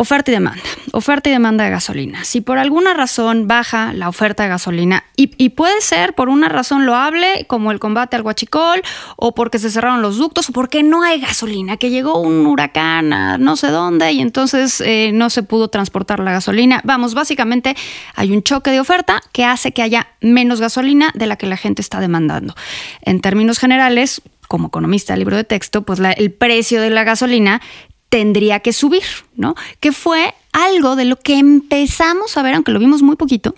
Oferta 0.00 0.30
y 0.30 0.34
demanda. 0.34 0.62
Oferta 0.92 1.28
y 1.28 1.32
demanda 1.32 1.64
de 1.64 1.70
gasolina. 1.70 2.24
Si 2.24 2.40
por 2.40 2.58
alguna 2.58 2.94
razón 2.94 3.48
baja 3.48 3.92
la 3.92 4.08
oferta 4.08 4.44
de 4.44 4.48
gasolina, 4.48 5.02
y, 5.16 5.48
puede 5.48 5.80
ser 5.80 6.14
por 6.14 6.28
una 6.28 6.48
razón 6.48 6.86
loable, 6.86 7.44
como 7.48 7.72
el 7.72 7.80
combate 7.80 8.14
al 8.14 8.22
guachicol, 8.22 8.80
o 9.16 9.34
porque 9.34 9.58
se 9.58 9.70
cerraron 9.70 10.00
los 10.00 10.16
ductos, 10.16 10.50
o 10.50 10.52
porque 10.52 10.84
no 10.84 11.02
hay 11.02 11.20
gasolina, 11.20 11.78
que 11.78 11.90
llegó 11.90 12.20
un 12.20 12.46
huracán 12.46 13.12
a 13.12 13.38
no 13.38 13.56
sé 13.56 13.68
dónde 13.72 14.12
y 14.12 14.20
entonces 14.20 14.80
eh, 14.80 15.10
no 15.12 15.30
se 15.30 15.42
pudo 15.42 15.66
transportar 15.66 16.20
la 16.20 16.30
gasolina. 16.30 16.80
Vamos, 16.84 17.14
básicamente 17.14 17.74
hay 18.14 18.30
un 18.30 18.44
choque 18.44 18.70
de 18.70 18.78
oferta 18.78 19.20
que 19.32 19.44
hace 19.44 19.72
que 19.72 19.82
haya 19.82 20.06
menos 20.20 20.60
gasolina 20.60 21.10
de 21.14 21.26
la 21.26 21.34
que 21.34 21.48
la 21.48 21.56
gente 21.56 21.82
está 21.82 21.98
demandando. 21.98 22.54
En 23.02 23.20
términos 23.20 23.58
generales, 23.58 24.22
como 24.48 24.68
economista 24.68 25.12
del 25.12 25.20
libro 25.20 25.36
de 25.36 25.44
texto, 25.44 25.82
pues 25.82 26.00
el 26.00 26.32
precio 26.32 26.80
de 26.80 26.90
la 26.90 27.04
gasolina 27.04 27.60
tendría 28.08 28.60
que 28.60 28.72
subir, 28.72 29.04
¿no? 29.36 29.54
Que 29.80 29.92
fue 29.92 30.34
algo 30.52 30.96
de 30.96 31.04
lo 31.04 31.16
que 31.16 31.38
empezamos 31.38 32.36
a 32.36 32.42
ver, 32.42 32.54
aunque 32.54 32.72
lo 32.72 32.78
vimos 32.78 33.02
muy 33.02 33.16
poquito, 33.16 33.54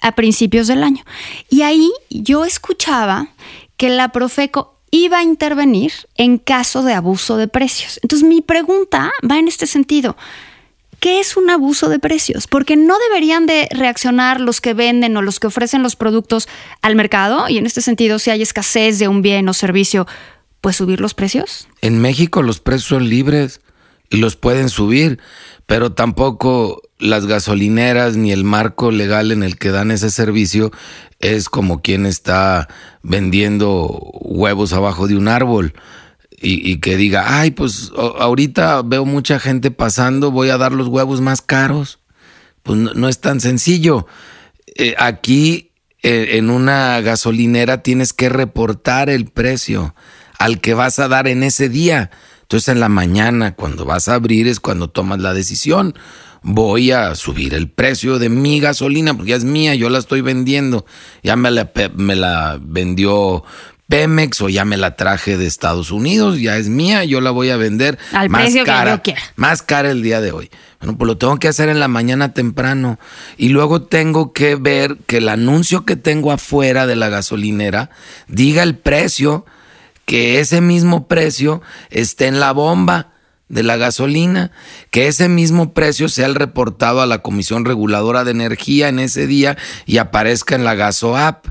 a 0.00 0.12
principios 0.12 0.66
del 0.66 0.82
año. 0.82 1.04
Y 1.48 1.62
ahí 1.62 1.90
yo 2.10 2.44
escuchaba 2.44 3.28
que 3.76 3.88
la 3.88 4.10
Profeco 4.10 4.78
iba 4.90 5.18
a 5.18 5.22
intervenir 5.22 5.92
en 6.16 6.38
caso 6.38 6.82
de 6.82 6.94
abuso 6.94 7.36
de 7.36 7.48
precios. 7.48 7.98
Entonces 8.02 8.28
mi 8.28 8.40
pregunta 8.40 9.12
va 9.28 9.38
en 9.38 9.48
este 9.48 9.66
sentido. 9.66 10.16
¿Qué 11.00 11.20
es 11.20 11.36
un 11.36 11.48
abuso 11.48 11.88
de 11.88 12.00
precios? 12.00 12.48
Porque 12.48 12.76
no 12.76 12.96
deberían 13.08 13.46
de 13.46 13.68
reaccionar 13.70 14.40
los 14.40 14.60
que 14.60 14.74
venden 14.74 15.16
o 15.16 15.22
los 15.22 15.38
que 15.38 15.46
ofrecen 15.46 15.82
los 15.82 15.94
productos 15.94 16.48
al 16.82 16.96
mercado 16.96 17.48
y 17.48 17.58
en 17.58 17.66
este 17.66 17.82
sentido 17.82 18.18
si 18.18 18.30
hay 18.30 18.42
escasez 18.42 18.98
de 18.98 19.06
un 19.06 19.22
bien 19.22 19.48
o 19.48 19.54
servicio, 19.54 20.08
pues 20.60 20.76
subir 20.76 21.00
los 21.00 21.14
precios. 21.14 21.68
En 21.82 22.00
México 22.00 22.42
los 22.42 22.58
precios 22.58 22.88
son 22.88 23.08
libres 23.08 23.60
y 24.10 24.18
los 24.18 24.36
pueden 24.36 24.68
subir, 24.68 25.18
pero 25.66 25.92
tampoco 25.92 26.82
las 26.98 27.26
gasolineras 27.26 28.16
ni 28.16 28.32
el 28.32 28.44
marco 28.44 28.90
legal 28.90 29.32
en 29.32 29.42
el 29.42 29.58
que 29.58 29.70
dan 29.70 29.90
ese 29.90 30.10
servicio 30.10 30.72
es 31.20 31.48
como 31.48 31.82
quien 31.82 32.06
está 32.06 32.68
vendiendo 33.02 33.86
huevos 34.20 34.72
abajo 34.72 35.08
de 35.08 35.16
un 35.16 35.28
árbol 35.28 35.74
y, 36.40 36.76
que 36.78 36.96
diga, 36.96 37.40
ay, 37.40 37.50
pues 37.50 37.90
ahorita 37.96 38.82
veo 38.82 39.04
mucha 39.04 39.40
gente 39.40 39.72
pasando, 39.72 40.30
voy 40.30 40.50
a 40.50 40.56
dar 40.58 40.70
los 40.70 40.86
huevos 40.86 41.20
más 41.20 41.42
caros. 41.42 41.98
Pues 42.62 42.78
no, 42.78 43.08
es 43.08 43.20
tan 43.20 43.40
sencillo. 43.40 44.06
Eh, 44.76 44.94
aquí 44.98 45.72
eh, 46.02 46.36
en 46.36 46.50
una 46.50 47.00
gasolinera 47.00 47.82
tienes 47.82 48.12
que 48.12 48.28
reportar 48.28 49.10
el 49.10 49.24
precio 49.26 49.96
al 50.38 50.60
que 50.60 50.74
vas 50.74 51.00
a 51.00 51.08
dar 51.08 51.26
en 51.26 51.42
ese 51.42 51.68
día. 51.68 52.10
Entonces 52.48 52.68
en 52.68 52.80
la 52.80 52.88
mañana, 52.88 53.54
cuando 53.54 53.84
vas 53.84 54.08
a 54.08 54.14
abrir, 54.14 54.48
es 54.48 54.58
cuando 54.58 54.88
tomas 54.88 55.20
la 55.20 55.34
decisión. 55.34 55.94
Voy 56.40 56.92
a 56.92 57.14
subir 57.14 57.52
el 57.52 57.68
precio 57.68 58.18
de 58.18 58.30
mi 58.30 58.58
gasolina 58.58 59.12
porque 59.12 59.32
ya 59.32 59.36
es 59.36 59.44
mía, 59.44 59.74
yo 59.74 59.90
la 59.90 59.98
estoy 59.98 60.22
vendiendo. 60.22 60.86
Ya 61.22 61.36
me 61.36 61.50
la, 61.50 61.70
me 61.94 62.16
la 62.16 62.58
vendió 62.58 63.44
Pemex 63.86 64.40
o 64.40 64.48
ya 64.48 64.64
me 64.64 64.78
la 64.78 64.96
traje 64.96 65.36
de 65.36 65.46
Estados 65.46 65.90
Unidos, 65.90 66.40
ya 66.40 66.56
es 66.56 66.70
mía, 66.70 67.04
yo 67.04 67.20
la 67.20 67.32
voy 67.32 67.50
a 67.50 67.58
vender 67.58 67.98
al 68.12 68.30
más 68.30 68.44
precio 68.44 68.64
cara, 68.64 68.92
que 68.92 68.96
yo 68.96 69.02
quiera. 69.02 69.32
más 69.36 69.60
cara 69.60 69.90
el 69.90 70.02
día 70.02 70.22
de 70.22 70.32
hoy. 70.32 70.50
Bueno, 70.80 70.96
pues 70.96 71.06
lo 71.06 71.18
tengo 71.18 71.38
que 71.38 71.48
hacer 71.48 71.68
en 71.68 71.80
la 71.80 71.88
mañana 71.88 72.32
temprano 72.32 72.98
y 73.36 73.50
luego 73.50 73.82
tengo 73.82 74.32
que 74.32 74.56
ver 74.56 74.96
que 75.06 75.18
el 75.18 75.28
anuncio 75.28 75.84
que 75.84 75.96
tengo 75.96 76.32
afuera 76.32 76.86
de 76.86 76.96
la 76.96 77.10
gasolinera 77.10 77.90
diga 78.26 78.62
el 78.62 78.78
precio 78.78 79.44
que 80.08 80.40
ese 80.40 80.60
mismo 80.62 81.06
precio 81.06 81.60
esté 81.90 82.28
en 82.28 82.40
la 82.40 82.52
bomba 82.52 83.12
de 83.50 83.62
la 83.62 83.76
gasolina, 83.76 84.52
que 84.90 85.06
ese 85.06 85.28
mismo 85.28 85.74
precio 85.74 86.08
sea 86.08 86.24
el 86.24 86.34
reportado 86.34 87.02
a 87.02 87.06
la 87.06 87.18
Comisión 87.18 87.66
Reguladora 87.66 88.24
de 88.24 88.30
Energía 88.30 88.88
en 88.88 89.00
ese 89.00 89.26
día 89.26 89.58
y 89.84 89.98
aparezca 89.98 90.54
en 90.54 90.64
la 90.64 90.74
GasoApp. 90.74 91.48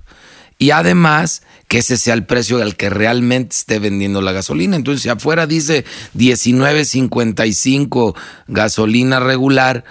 Y 0.58 0.72
además 0.72 1.44
que 1.68 1.78
ese 1.78 1.98
sea 1.98 2.16
el 2.16 2.26
precio 2.26 2.60
al 2.60 2.76
que 2.76 2.90
realmente 2.90 3.56
esté 3.56 3.78
vendiendo 3.78 4.24
la 4.24 4.32
gasolina. 4.32 4.76
Entonces, 4.76 5.04
si 5.04 5.10
afuera 5.10 5.46
dice 5.46 5.86
19.55 6.16 8.16
gasolina 8.48 9.20
regular, 9.20 9.84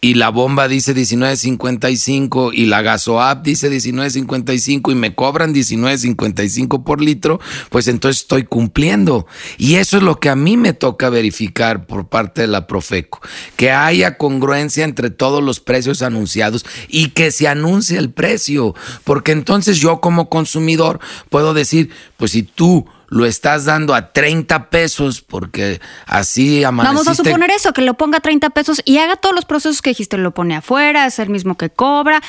y 0.00 0.14
la 0.14 0.28
bomba 0.28 0.68
dice 0.68 0.94
19.55 0.94 2.52
y 2.54 2.66
la 2.66 2.82
gasoap 2.82 3.42
dice 3.42 3.70
19.55 3.70 4.92
y 4.92 4.94
me 4.94 5.14
cobran 5.14 5.52
19.55 5.52 6.84
por 6.84 7.00
litro, 7.00 7.40
pues 7.68 7.88
entonces 7.88 8.22
estoy 8.22 8.44
cumpliendo. 8.44 9.26
Y 9.56 9.74
eso 9.74 9.96
es 9.96 10.04
lo 10.04 10.20
que 10.20 10.28
a 10.28 10.36
mí 10.36 10.56
me 10.56 10.72
toca 10.72 11.10
verificar 11.10 11.86
por 11.86 12.08
parte 12.08 12.42
de 12.42 12.46
la 12.46 12.68
Profeco, 12.68 13.20
que 13.56 13.72
haya 13.72 14.16
congruencia 14.18 14.84
entre 14.84 15.10
todos 15.10 15.42
los 15.42 15.58
precios 15.58 16.02
anunciados 16.02 16.64
y 16.88 17.10
que 17.10 17.32
se 17.32 17.48
anuncie 17.48 17.98
el 17.98 18.10
precio, 18.10 18.74
porque 19.02 19.32
entonces 19.32 19.78
yo 19.78 20.00
como 20.00 20.28
consumidor 20.28 21.00
puedo 21.28 21.54
decir, 21.54 21.90
pues 22.16 22.32
si 22.32 22.44
tú 22.44 22.86
lo 23.08 23.26
estás 23.26 23.64
dando 23.64 23.94
a 23.94 24.12
30 24.12 24.70
pesos 24.70 25.22
porque 25.22 25.80
así 26.06 26.64
amaneciste. 26.64 27.04
Vamos 27.04 27.20
a 27.20 27.22
suponer 27.22 27.50
eso, 27.50 27.72
que 27.72 27.82
lo 27.82 27.94
ponga 27.94 28.18
a 28.18 28.20
30 28.20 28.50
pesos 28.50 28.82
y 28.84 28.98
haga 28.98 29.16
todos 29.16 29.34
los 29.34 29.44
procesos 29.44 29.82
que 29.82 29.90
dijiste, 29.90 30.18
lo 30.18 30.32
pone 30.32 30.56
afuera, 30.56 31.06
es 31.06 31.18
el 31.18 31.30
mismo 31.30 31.56
que 31.56 31.70
cobra. 31.70 32.22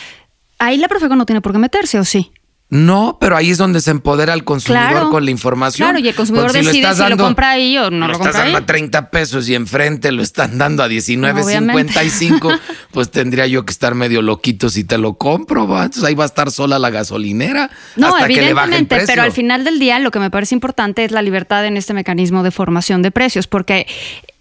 Ahí 0.58 0.78
la 0.78 0.88
Profeco 0.88 1.16
no 1.16 1.26
tiene 1.26 1.42
por 1.42 1.52
qué 1.52 1.58
meterse, 1.58 2.00
¿o 2.00 2.06
sí? 2.06 2.32
No, 2.72 3.18
pero 3.20 3.36
ahí 3.36 3.50
es 3.50 3.58
donde 3.58 3.82
se 3.82 3.90
empodera 3.90 4.34
al 4.34 4.44
consumidor 4.44 5.10
con 5.10 5.26
la 5.26 5.32
información. 5.32 5.88
Claro, 5.88 6.06
y 6.06 6.08
el 6.08 6.14
consumidor 6.14 6.52
decide 6.52 6.94
si 6.94 7.10
lo 7.10 7.18
compra 7.18 7.50
ahí 7.50 7.76
o 7.80 7.90
no 7.90 8.06
lo, 8.06 8.14
lo 8.14 8.14
compra 8.14 8.30
estás 8.30 8.44
ahí. 8.44 8.52
dando 8.52 8.64
a 8.64 8.66
30 8.68 9.10
pesos 9.10 9.50
y 9.50 9.56
enfrente 9.56 10.12
lo 10.12 10.22
están 10.22 10.60
dando 10.60 10.84
a 10.84 10.88
19.55, 10.88 12.60
pues 12.92 13.10
tendría 13.10 13.48
yo 13.48 13.66
que 13.66 13.72
estar 13.72 13.96
medio 13.96 14.22
loquito 14.22 14.70
si 14.70 14.84
te 14.84 15.00
lo 15.00 15.16
compro. 15.16 15.68
¿va? 15.68 15.86
Entonces 15.86 16.04
ahí 16.04 16.14
va 16.14 16.26
a 16.26 16.28
estar 16.28 16.52
sola 16.52 16.78
la 16.78 16.92
gasolinera 16.92 17.72
no, 17.96 18.14
hasta 18.14 18.28
que 18.28 18.42
le 18.42 18.54
baje 18.54 18.78
el 18.78 18.86
precio. 18.86 19.08
pero 19.08 19.24
al 19.24 19.32
final 19.32 19.64
del 19.64 19.80
día 19.80 19.98
lo 19.98 20.12
que 20.12 20.20
me 20.20 20.30
parece 20.30 20.54
importante 20.54 21.04
es 21.04 21.12
la 21.12 21.24
libertad 21.24 21.66
en 21.66 21.76
este 21.76 21.96
mecanismo 21.96 22.44
de 22.44 22.52
formación 22.52 23.02
de 23.02 23.10
precios, 23.10 23.48
porque 23.48 23.88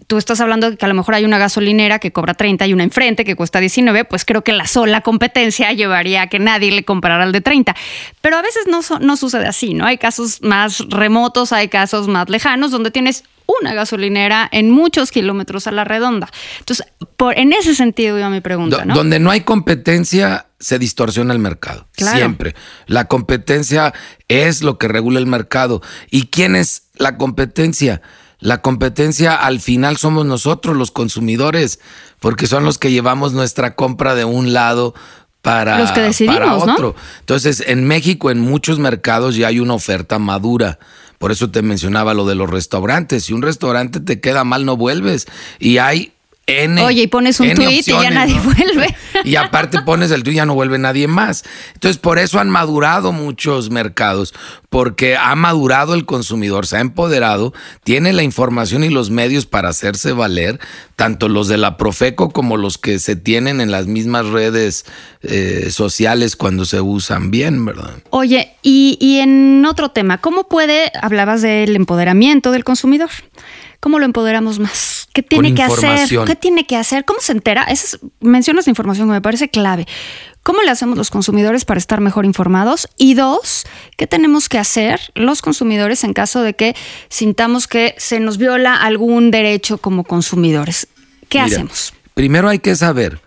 tú 0.09 0.17
estás 0.17 0.41
hablando 0.41 0.71
de 0.71 0.77
que 0.77 0.85
a 0.85 0.88
lo 0.88 0.95
mejor 0.95 1.15
hay 1.15 1.25
una 1.27 1.38
gasolinera 1.38 1.99
que 1.99 2.12
cobra 2.12 2.33
30 2.35 2.67
y 2.67 2.73
una 2.73 2.83
enfrente 2.83 3.25
que 3.25 3.37
cuesta 3.37 3.61
19, 3.61 4.07
pues 4.07 4.25
creo 4.25 4.43
que 4.43 4.53
la 4.53 4.67
sola 4.67 5.03
competencia 5.03 5.73
llevaría 5.75 6.23
a 6.23 6.27
que 6.29 6.41
nadie 6.41 6.73
le 6.73 6.85
comprara 6.85 7.23
el 7.25 7.31
de 7.31 7.43
30. 7.43 7.77
Pero 8.23 8.38
a 8.38 8.43
veces 8.43 8.67
no, 8.67 8.81
no 9.00 9.17
sucede 9.17 9.47
así, 9.47 9.75
¿no? 9.75 9.87
Hay 9.87 9.99
casos 9.99 10.43
más 10.43 10.81
remotos, 10.88 11.53
hay 11.53 11.69
casos 11.69 12.09
más 12.09 12.29
lejanos 12.31 12.71
donde 12.71 12.91
tienes 12.91 13.23
una 13.47 13.75
gasolinera 13.75 14.49
en 14.50 14.71
muchos 14.71 15.11
kilómetros 15.11 15.67
a 15.67 15.73
la 15.73 15.85
redonda. 15.85 16.29
Entonces, 16.59 16.87
por, 17.17 17.38
en 17.38 17.53
ese 17.53 17.75
sentido 17.75 18.19
iba 18.19 18.31
mi 18.31 18.41
pregunta, 18.41 18.85
¿no? 18.85 18.95
Donde 18.95 19.19
no 19.21 19.31
hay 19.31 19.43
competencia, 19.43 20.47
se 20.59 20.79
distorsiona 20.79 21.35
el 21.35 21.38
mercado. 21.38 21.87
Siempre. 21.93 22.55
La 22.87 23.07
competencia 23.07 23.93
es 24.29 24.62
lo 24.62 24.79
que 24.79 24.88
regula 24.88 25.19
el 25.19 25.27
mercado. 25.27 25.83
¿Y 26.11 26.27
quién 26.27 26.57
es 26.57 26.85
la 26.97 27.17
competencia? 27.17 28.03
La 28.40 28.62
competencia 28.62 29.35
al 29.35 29.61
final 29.61 29.97
somos 29.97 30.25
nosotros 30.25 30.76
los 30.76 30.90
consumidores, 30.90 31.80
porque 32.21 32.47
son 32.47 32.64
los 32.64 32.78
que 32.78 32.90
llevamos 32.90 33.33
nuestra 33.33 33.75
compra 33.75 34.14
de 34.14 34.25
un 34.25 34.52
lado 34.52 34.95
para, 35.42 35.78
los 35.78 35.92
que 35.92 36.00
decidimos, 36.00 36.38
para 36.38 36.57
otro. 36.57 36.95
Entonces, 37.21 37.64
en 37.66 37.87
México, 37.87 38.30
en 38.30 38.40
muchos 38.40 38.78
mercados 38.78 39.35
ya 39.37 39.49
hay 39.49 39.61
una 39.61 39.75
oferta 39.75 40.18
madura. 40.18 40.78
Por 41.18 41.33
eso 41.33 41.50
te 41.50 41.62
mencionaba 41.62 42.14
lo 42.14 42.26
de 42.26 42.37
los 42.37 42.49
restaurantes. 42.49 43.25
Si 43.25 43.33
un 43.33 43.42
restaurante 43.42 43.99
te 43.99 44.21
queda 44.21 44.45
mal, 44.45 44.64
no 44.64 44.76
vuelves. 44.76 45.26
Y 45.59 45.78
hay 45.78 46.12
N. 46.49 46.83
Oye, 46.83 47.02
y 47.02 47.07
pones 47.07 47.38
un 47.40 47.52
tweet 47.55 47.83
y 47.87 47.93
ya 47.93 48.11
nadie 48.11 48.40
vuelve. 48.45 48.97
Y 49.23 49.37
aparte 49.37 49.83
pones 49.83 50.11
el 50.11 50.23
tweet 50.23 50.33
y 50.33 50.37
ya 50.37 50.47
no 50.47 50.55
vuelve 50.55 50.78
nadie 50.78 51.07
más. 51.07 51.45
Entonces, 51.75 51.99
por 51.99 52.19
eso 52.19 52.40
han 52.40 52.49
madurado 52.49 53.12
muchos 53.12 53.71
mercados, 53.71 54.35
porque 54.71 55.17
ha 55.17 55.35
madurado 55.35 55.93
el 55.93 56.07
consumidor, 56.07 56.67
se 56.67 56.78
ha 56.78 56.81
empoderado, 56.81 57.52
tiene 57.85 58.14
la 58.14 58.23
información 58.23 58.83
y 58.83 58.88
los 58.88 59.11
medios 59.11 59.45
para 59.45 59.69
hacerse 59.69 60.12
valer, 60.12 60.59
tanto 60.97 61.28
los 61.28 61.49
de 61.49 61.59
la 61.59 61.76
Profeco 61.76 62.31
como 62.31 62.57
los 62.57 62.78
que 62.78 62.99
se 62.99 63.14
tienen 63.14 63.61
en 63.61 63.71
las 63.71 63.87
mismas 63.87 64.26
redes 64.26 64.87
eh, 65.23 65.69
sociales 65.71 66.35
cuando 66.35 66.64
se 66.64 66.81
usan 66.81 67.31
bien, 67.31 67.64
¿verdad? 67.64 67.90
Oye, 68.11 68.55
y, 68.62 68.97
y 69.00 69.19
en 69.19 69.64
otro 69.67 69.90
tema, 69.90 70.19
¿cómo 70.19 70.49
puede, 70.49 70.90
hablabas 71.00 71.43
del 71.43 71.76
empoderamiento 71.76 72.52
del 72.52 72.64
consumidor? 72.64 73.11
¿Cómo 73.81 73.99
lo 73.99 74.07
empoderamos 74.07 74.59
más? 74.59 74.98
¿Qué 75.12 75.23
tiene 75.23 75.55
que 75.55 75.62
hacer? 75.62 76.09
¿Qué 76.27 76.37
tiene 76.37 76.67
que 76.67 76.77
hacer? 76.77 77.05
¿Cómo 77.05 77.21
se 77.21 77.33
entera? 77.33 77.65
Esa 77.65 77.97
es- 77.97 77.99
mencionas 78.21 78.67
la 78.67 78.71
información 78.71 79.09
que 79.09 79.12
me 79.15 79.21
parece 79.23 79.49
clave. 79.49 79.87
¿Cómo 80.43 80.62
le 80.62 80.71
hacemos 80.71 80.97
los 80.97 81.11
consumidores 81.11 81.65
para 81.65 81.79
estar 81.79 82.00
mejor 82.00 82.25
informados? 82.25 82.88
Y 82.97 83.15
dos, 83.15 83.67
¿qué 83.97 84.07
tenemos 84.07 84.49
que 84.49 84.59
hacer 84.59 85.00
los 85.15 85.43
consumidores 85.43 86.05
en 86.05 86.12
caso 86.12 86.43
de 86.43 86.55
que 86.55 86.75
sintamos 87.09 87.67
que 87.67 87.95
se 87.99 88.21
nos 88.21 88.38
viola 88.38 88.75
algún 88.75 89.31
derecho 89.31 89.79
como 89.79 90.05
consumidores? 90.05 90.88
¿Qué 91.29 91.43
Mira, 91.43 91.57
hacemos? 91.57 91.93
Primero 92.15 92.49
hay 92.49 92.61
que 92.61 92.77
saber 92.77 93.21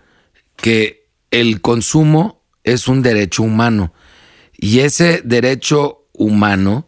que 0.56 1.06
el 1.30 1.60
consumo 1.60 2.42
es 2.64 2.88
un 2.88 3.02
derecho 3.02 3.42
humano 3.42 3.92
y 4.56 4.80
ese 4.80 5.20
derecho 5.24 6.06
humano 6.12 6.86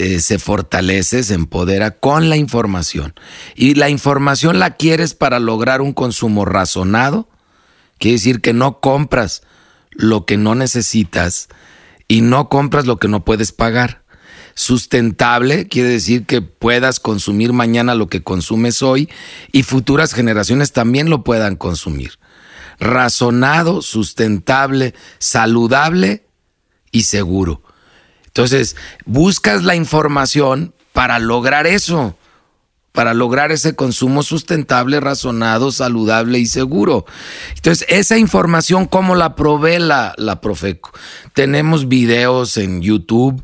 eh, 0.00 0.20
se 0.20 0.38
fortalece, 0.38 1.22
se 1.22 1.34
empodera 1.34 1.90
con 1.90 2.30
la 2.30 2.38
información. 2.38 3.12
Y 3.54 3.74
la 3.74 3.90
información 3.90 4.58
la 4.58 4.76
quieres 4.76 5.12
para 5.12 5.38
lograr 5.38 5.82
un 5.82 5.92
consumo 5.92 6.46
razonado, 6.46 7.28
quiere 7.98 8.14
decir 8.14 8.40
que 8.40 8.54
no 8.54 8.80
compras 8.80 9.42
lo 9.90 10.24
que 10.24 10.38
no 10.38 10.54
necesitas 10.54 11.50
y 12.08 12.22
no 12.22 12.48
compras 12.48 12.86
lo 12.86 12.96
que 12.96 13.08
no 13.08 13.26
puedes 13.26 13.52
pagar. 13.52 14.02
Sustentable 14.54 15.68
quiere 15.68 15.90
decir 15.90 16.24
que 16.24 16.40
puedas 16.40 16.98
consumir 16.98 17.52
mañana 17.52 17.94
lo 17.94 18.06
que 18.06 18.22
consumes 18.22 18.80
hoy 18.80 19.10
y 19.52 19.64
futuras 19.64 20.14
generaciones 20.14 20.72
también 20.72 21.10
lo 21.10 21.24
puedan 21.24 21.56
consumir. 21.56 22.12
Razonado, 22.78 23.82
sustentable, 23.82 24.94
saludable 25.18 26.24
y 26.90 27.02
seguro. 27.02 27.62
Entonces, 28.30 28.76
buscas 29.06 29.64
la 29.64 29.74
información 29.74 30.72
para 30.92 31.18
lograr 31.18 31.66
eso, 31.66 32.16
para 32.92 33.12
lograr 33.12 33.50
ese 33.50 33.74
consumo 33.74 34.22
sustentable, 34.22 35.00
razonado, 35.00 35.72
saludable 35.72 36.38
y 36.38 36.46
seguro. 36.46 37.06
Entonces, 37.56 37.84
esa 37.88 38.18
información, 38.18 38.86
¿cómo 38.86 39.16
la 39.16 39.34
provee 39.34 39.80
la, 39.80 40.14
la 40.16 40.40
Profeco? 40.40 40.92
Tenemos 41.34 41.88
videos 41.88 42.56
en 42.56 42.82
YouTube, 42.82 43.42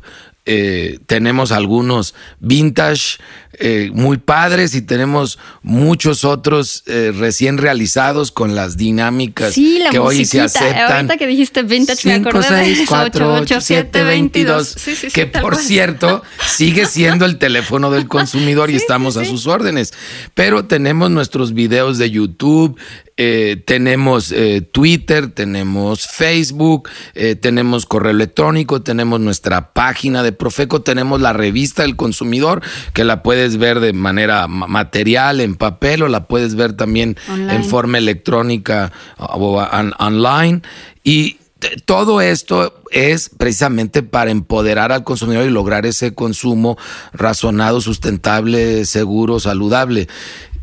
eh, 0.49 0.99
tenemos 1.07 1.51
algunos 1.51 2.15
vintage 2.39 3.17
eh, 3.59 3.89
muy 3.93 4.17
padres 4.17 4.75
y 4.75 4.81
tenemos 4.81 5.39
muchos 5.61 6.23
otros 6.23 6.83
eh, 6.85 7.11
recién 7.13 7.57
realizados 7.57 8.31
con 8.31 8.55
las 8.55 8.77
dinámicas 8.77 9.53
Sí, 9.53 9.79
la 9.79 9.89
que 9.89 9.99
hoy 9.99 10.23
se 10.23 10.39
aceptan. 10.39 10.91
Ahorita 10.91 11.17
que 11.17 11.27
dijiste 11.27 11.63
vintage, 11.63 12.07
me 12.07 12.13
acordé 12.13 12.55
de 12.55 12.75
6, 12.75 12.85
4, 12.87 13.33
8, 13.33 13.59
7, 13.59 14.03
22. 14.03 14.67
Sí, 14.67 14.79
sí, 14.79 14.95
sí, 14.95 15.07
que 15.11 15.25
tal 15.25 15.41
por 15.41 15.53
cual. 15.55 15.65
cierto, 15.65 16.23
sigue 16.45 16.85
siendo 16.85 17.25
el 17.25 17.39
teléfono 17.39 17.91
del 17.91 18.07
consumidor 18.07 18.69
y 18.69 18.77
estamos 18.77 19.17
a 19.17 19.25
sus 19.25 19.47
órdenes. 19.47 19.93
Pero 20.33 20.63
tenemos 20.63 21.11
nuestros 21.11 21.53
videos 21.53 21.97
de 21.97 22.09
YouTube, 22.09 22.79
eh, 23.17 23.61
tenemos 23.65 24.31
eh, 24.31 24.61
Twitter, 24.61 25.29
tenemos 25.31 26.07
Facebook, 26.07 26.87
eh, 27.15 27.35
tenemos 27.35 27.85
correo 27.87 28.11
electrónico, 28.11 28.81
tenemos 28.83 29.19
nuestra 29.19 29.73
página 29.73 30.21
de 30.23 30.31
Profeco, 30.31 30.81
tenemos 30.83 31.19
la 31.19 31.33
revista 31.33 31.81
del 31.81 31.95
consumidor 31.95 32.61
que 32.93 33.03
la 33.03 33.23
puedes 33.23 33.57
ver 33.57 33.79
de 33.79 33.93
manera 33.93 34.47
ma- 34.47 34.67
material, 34.67 35.41
en 35.41 35.55
papel, 35.55 36.03
o 36.03 36.07
la 36.07 36.27
puedes 36.27 36.55
ver 36.55 36.73
también 36.73 37.17
Online. 37.29 37.55
en 37.55 37.63
forma 37.65 37.97
electrónica 37.97 38.91
o 39.17 39.57
on- 39.63 39.93
online. 39.97 40.61
Y 41.03 41.37
todo 41.85 42.21
esto 42.21 42.83
es 42.91 43.29
precisamente 43.35 44.03
para 44.03 44.29
empoderar 44.29 44.91
al 44.91 45.03
consumidor 45.03 45.47
y 45.47 45.49
lograr 45.49 45.87
ese 45.87 46.13
consumo 46.13 46.77
razonado, 47.13 47.81
sustentable, 47.81 48.85
seguro, 48.85 49.39
saludable. 49.39 50.07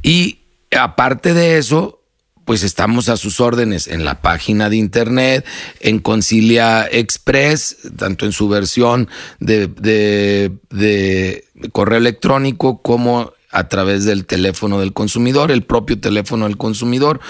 Y 0.05 0.39
aparte 0.71 1.35
de 1.35 1.59
eso, 1.59 2.01
pues 2.45 2.63
estamos 2.63 3.09
a 3.09 3.17
sus 3.17 3.41
órdenes 3.41 3.89
en 3.89 4.05
la 4.05 4.21
página 4.21 4.69
de 4.69 4.77
internet, 4.77 5.45
en 5.81 5.99
Concilia 5.99 6.87
Express, 6.91 7.77
tanto 7.97 8.27
en 8.27 8.33
su 8.33 8.49
versión 8.49 9.09
de, 9.41 9.69
de- 9.69 11.45
correo 11.73 11.99
electrónico 11.99 12.83
como 12.83 13.33
a 13.51 13.69
través 13.69 14.05
del 14.05 14.27
teléfono 14.27 14.81
del 14.81 14.93
consumidor, 14.93 15.51
el 15.51 15.63
propio 15.63 15.99
teléfono 16.01 16.47
del 16.47 16.57
consumidor. 16.57 17.21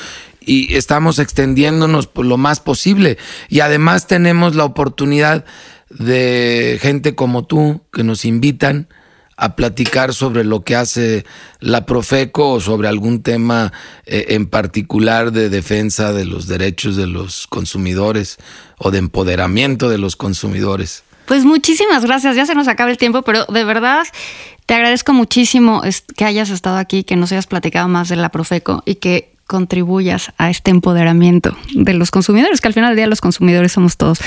Y 0.41 0.75
estamos 0.75 1.19
extendiéndonos 1.19 2.09
lo 2.17 2.37
más 2.37 2.61
posible. 2.61 3.19
Y 3.49 3.61
además 3.61 4.07
tenemos 4.07 4.55
la 4.55 4.65
oportunidad 4.65 5.45
de 5.91 6.79
gente 6.83 7.15
como 7.15 7.45
tú 7.47 7.83
que 7.93 8.05
nos 8.05 8.25
invitan 8.25 8.89
a 9.37 9.57
platicar 9.57 10.15
sobre 10.15 10.45
lo 10.45 10.63
que 10.63 10.77
hace 10.77 11.25
la 11.61 11.87
Profeco 11.87 12.53
o 12.53 12.61
sobre 12.61 12.89
algún 12.89 13.23
tema 13.23 13.73
eh, 14.07 14.27
en 14.31 14.47
particular 14.47 15.33
de 15.33 15.49
defensa 15.49 16.13
de 16.13 16.25
los 16.25 16.47
derechos 16.47 16.97
de 16.97 17.07
los 17.07 17.47
consumidores 17.47 18.37
o 18.79 18.91
de 18.91 18.99
empoderamiento 18.99 19.89
de 19.89 19.99
los 19.99 20.17
consumidores. 20.17 21.03
Pues 21.27 21.45
muchísimas 21.45 22.05
gracias, 22.05 22.37
ya 22.37 22.45
se 22.45 22.55
nos 22.55 22.69
acaba 22.69 22.91
el 22.91 22.99
tiempo, 22.99 23.23
pero 23.23 23.47
de 23.47 23.65
verdad 23.65 24.07
te 24.67 24.75
agradezco 24.75 25.13
muchísimo 25.13 25.83
que 26.17 26.25
hayas 26.25 26.51
estado 26.51 26.77
aquí, 26.77 27.03
que 27.03 27.17
nos 27.17 27.33
hayas 27.33 27.47
platicado 27.47 27.89
más 27.89 28.09
de 28.09 28.17
la 28.17 28.29
Profeco 28.29 28.83
y 28.85 28.97
que 28.97 29.35
contribuyas 29.47 30.33
a 30.39 30.51
este 30.51 30.71
empoderamiento 30.71 31.57
de 31.75 31.95
los 31.95 32.11
consumidores, 32.11 32.61
que 32.61 32.69
al 32.69 32.75
final 32.75 32.91
del 32.91 32.97
día 32.97 33.07
los 33.07 33.21
consumidores 33.21 33.73
somos 33.73 33.97
todos. 33.97 34.19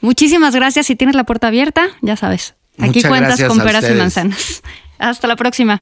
Muchísimas 0.00 0.54
gracias, 0.54 0.86
si 0.86 0.96
tienes 0.96 1.16
la 1.16 1.24
puerta 1.24 1.48
abierta, 1.48 1.88
ya 2.00 2.16
sabes, 2.16 2.54
aquí 2.78 2.98
Muchas 2.98 3.08
cuentas 3.08 3.28
gracias 3.28 3.48
con 3.48 3.58
peras 3.58 3.90
y 3.90 3.94
manzanas. 3.94 4.62
Hasta 4.98 5.26
la 5.26 5.36
próxima. 5.36 5.80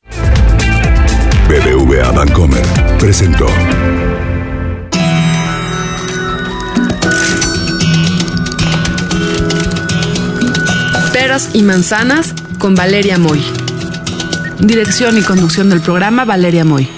BBVA 1.49 2.13
Bancomer 2.13 2.65
presentó 2.99 3.47
Peras 11.13 11.51
y 11.53 11.63
manzanas 11.63 12.35
con 12.59 12.75
Valeria 12.75 13.19
Moy. 13.19 13.45
Dirección 14.61 15.19
y 15.19 15.23
conducción 15.23 15.69
del 15.69 15.81
programa 15.81 16.25
Valeria 16.25 16.65
Moy. 16.65 16.89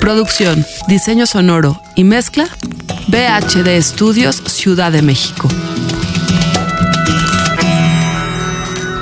Producción, 0.00 0.64
diseño 0.88 1.26
sonoro 1.26 1.80
y 1.94 2.04
mezcla 2.04 2.48
BHD 3.08 3.68
Estudios 3.68 4.42
Ciudad 4.46 4.90
de 4.90 5.02
México. 5.02 5.48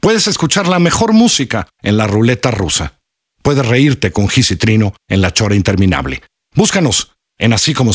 Puedes 0.00 0.26
escuchar 0.28 0.66
la 0.66 0.78
mejor 0.78 1.12
música 1.12 1.68
en 1.82 1.98
la 1.98 2.06
ruleta 2.06 2.50
rusa. 2.50 2.98
Puedes 3.42 3.66
reírte 3.66 4.12
con 4.12 4.28
Gis 4.28 4.50
y 4.50 4.56
Trino 4.56 4.94
en 5.08 5.20
la 5.20 5.32
chora 5.32 5.54
interminable. 5.54 6.22
Búscanos 6.54 7.12
en 7.38 7.52
así 7.52 7.74
como 7.74 7.92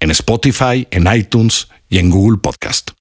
en 0.00 0.10
Spotify, 0.10 0.88
en 0.90 1.06
iTunes 1.14 1.68
y 1.88 1.98
en 1.98 2.10
Google 2.10 2.38
Podcast. 2.38 2.90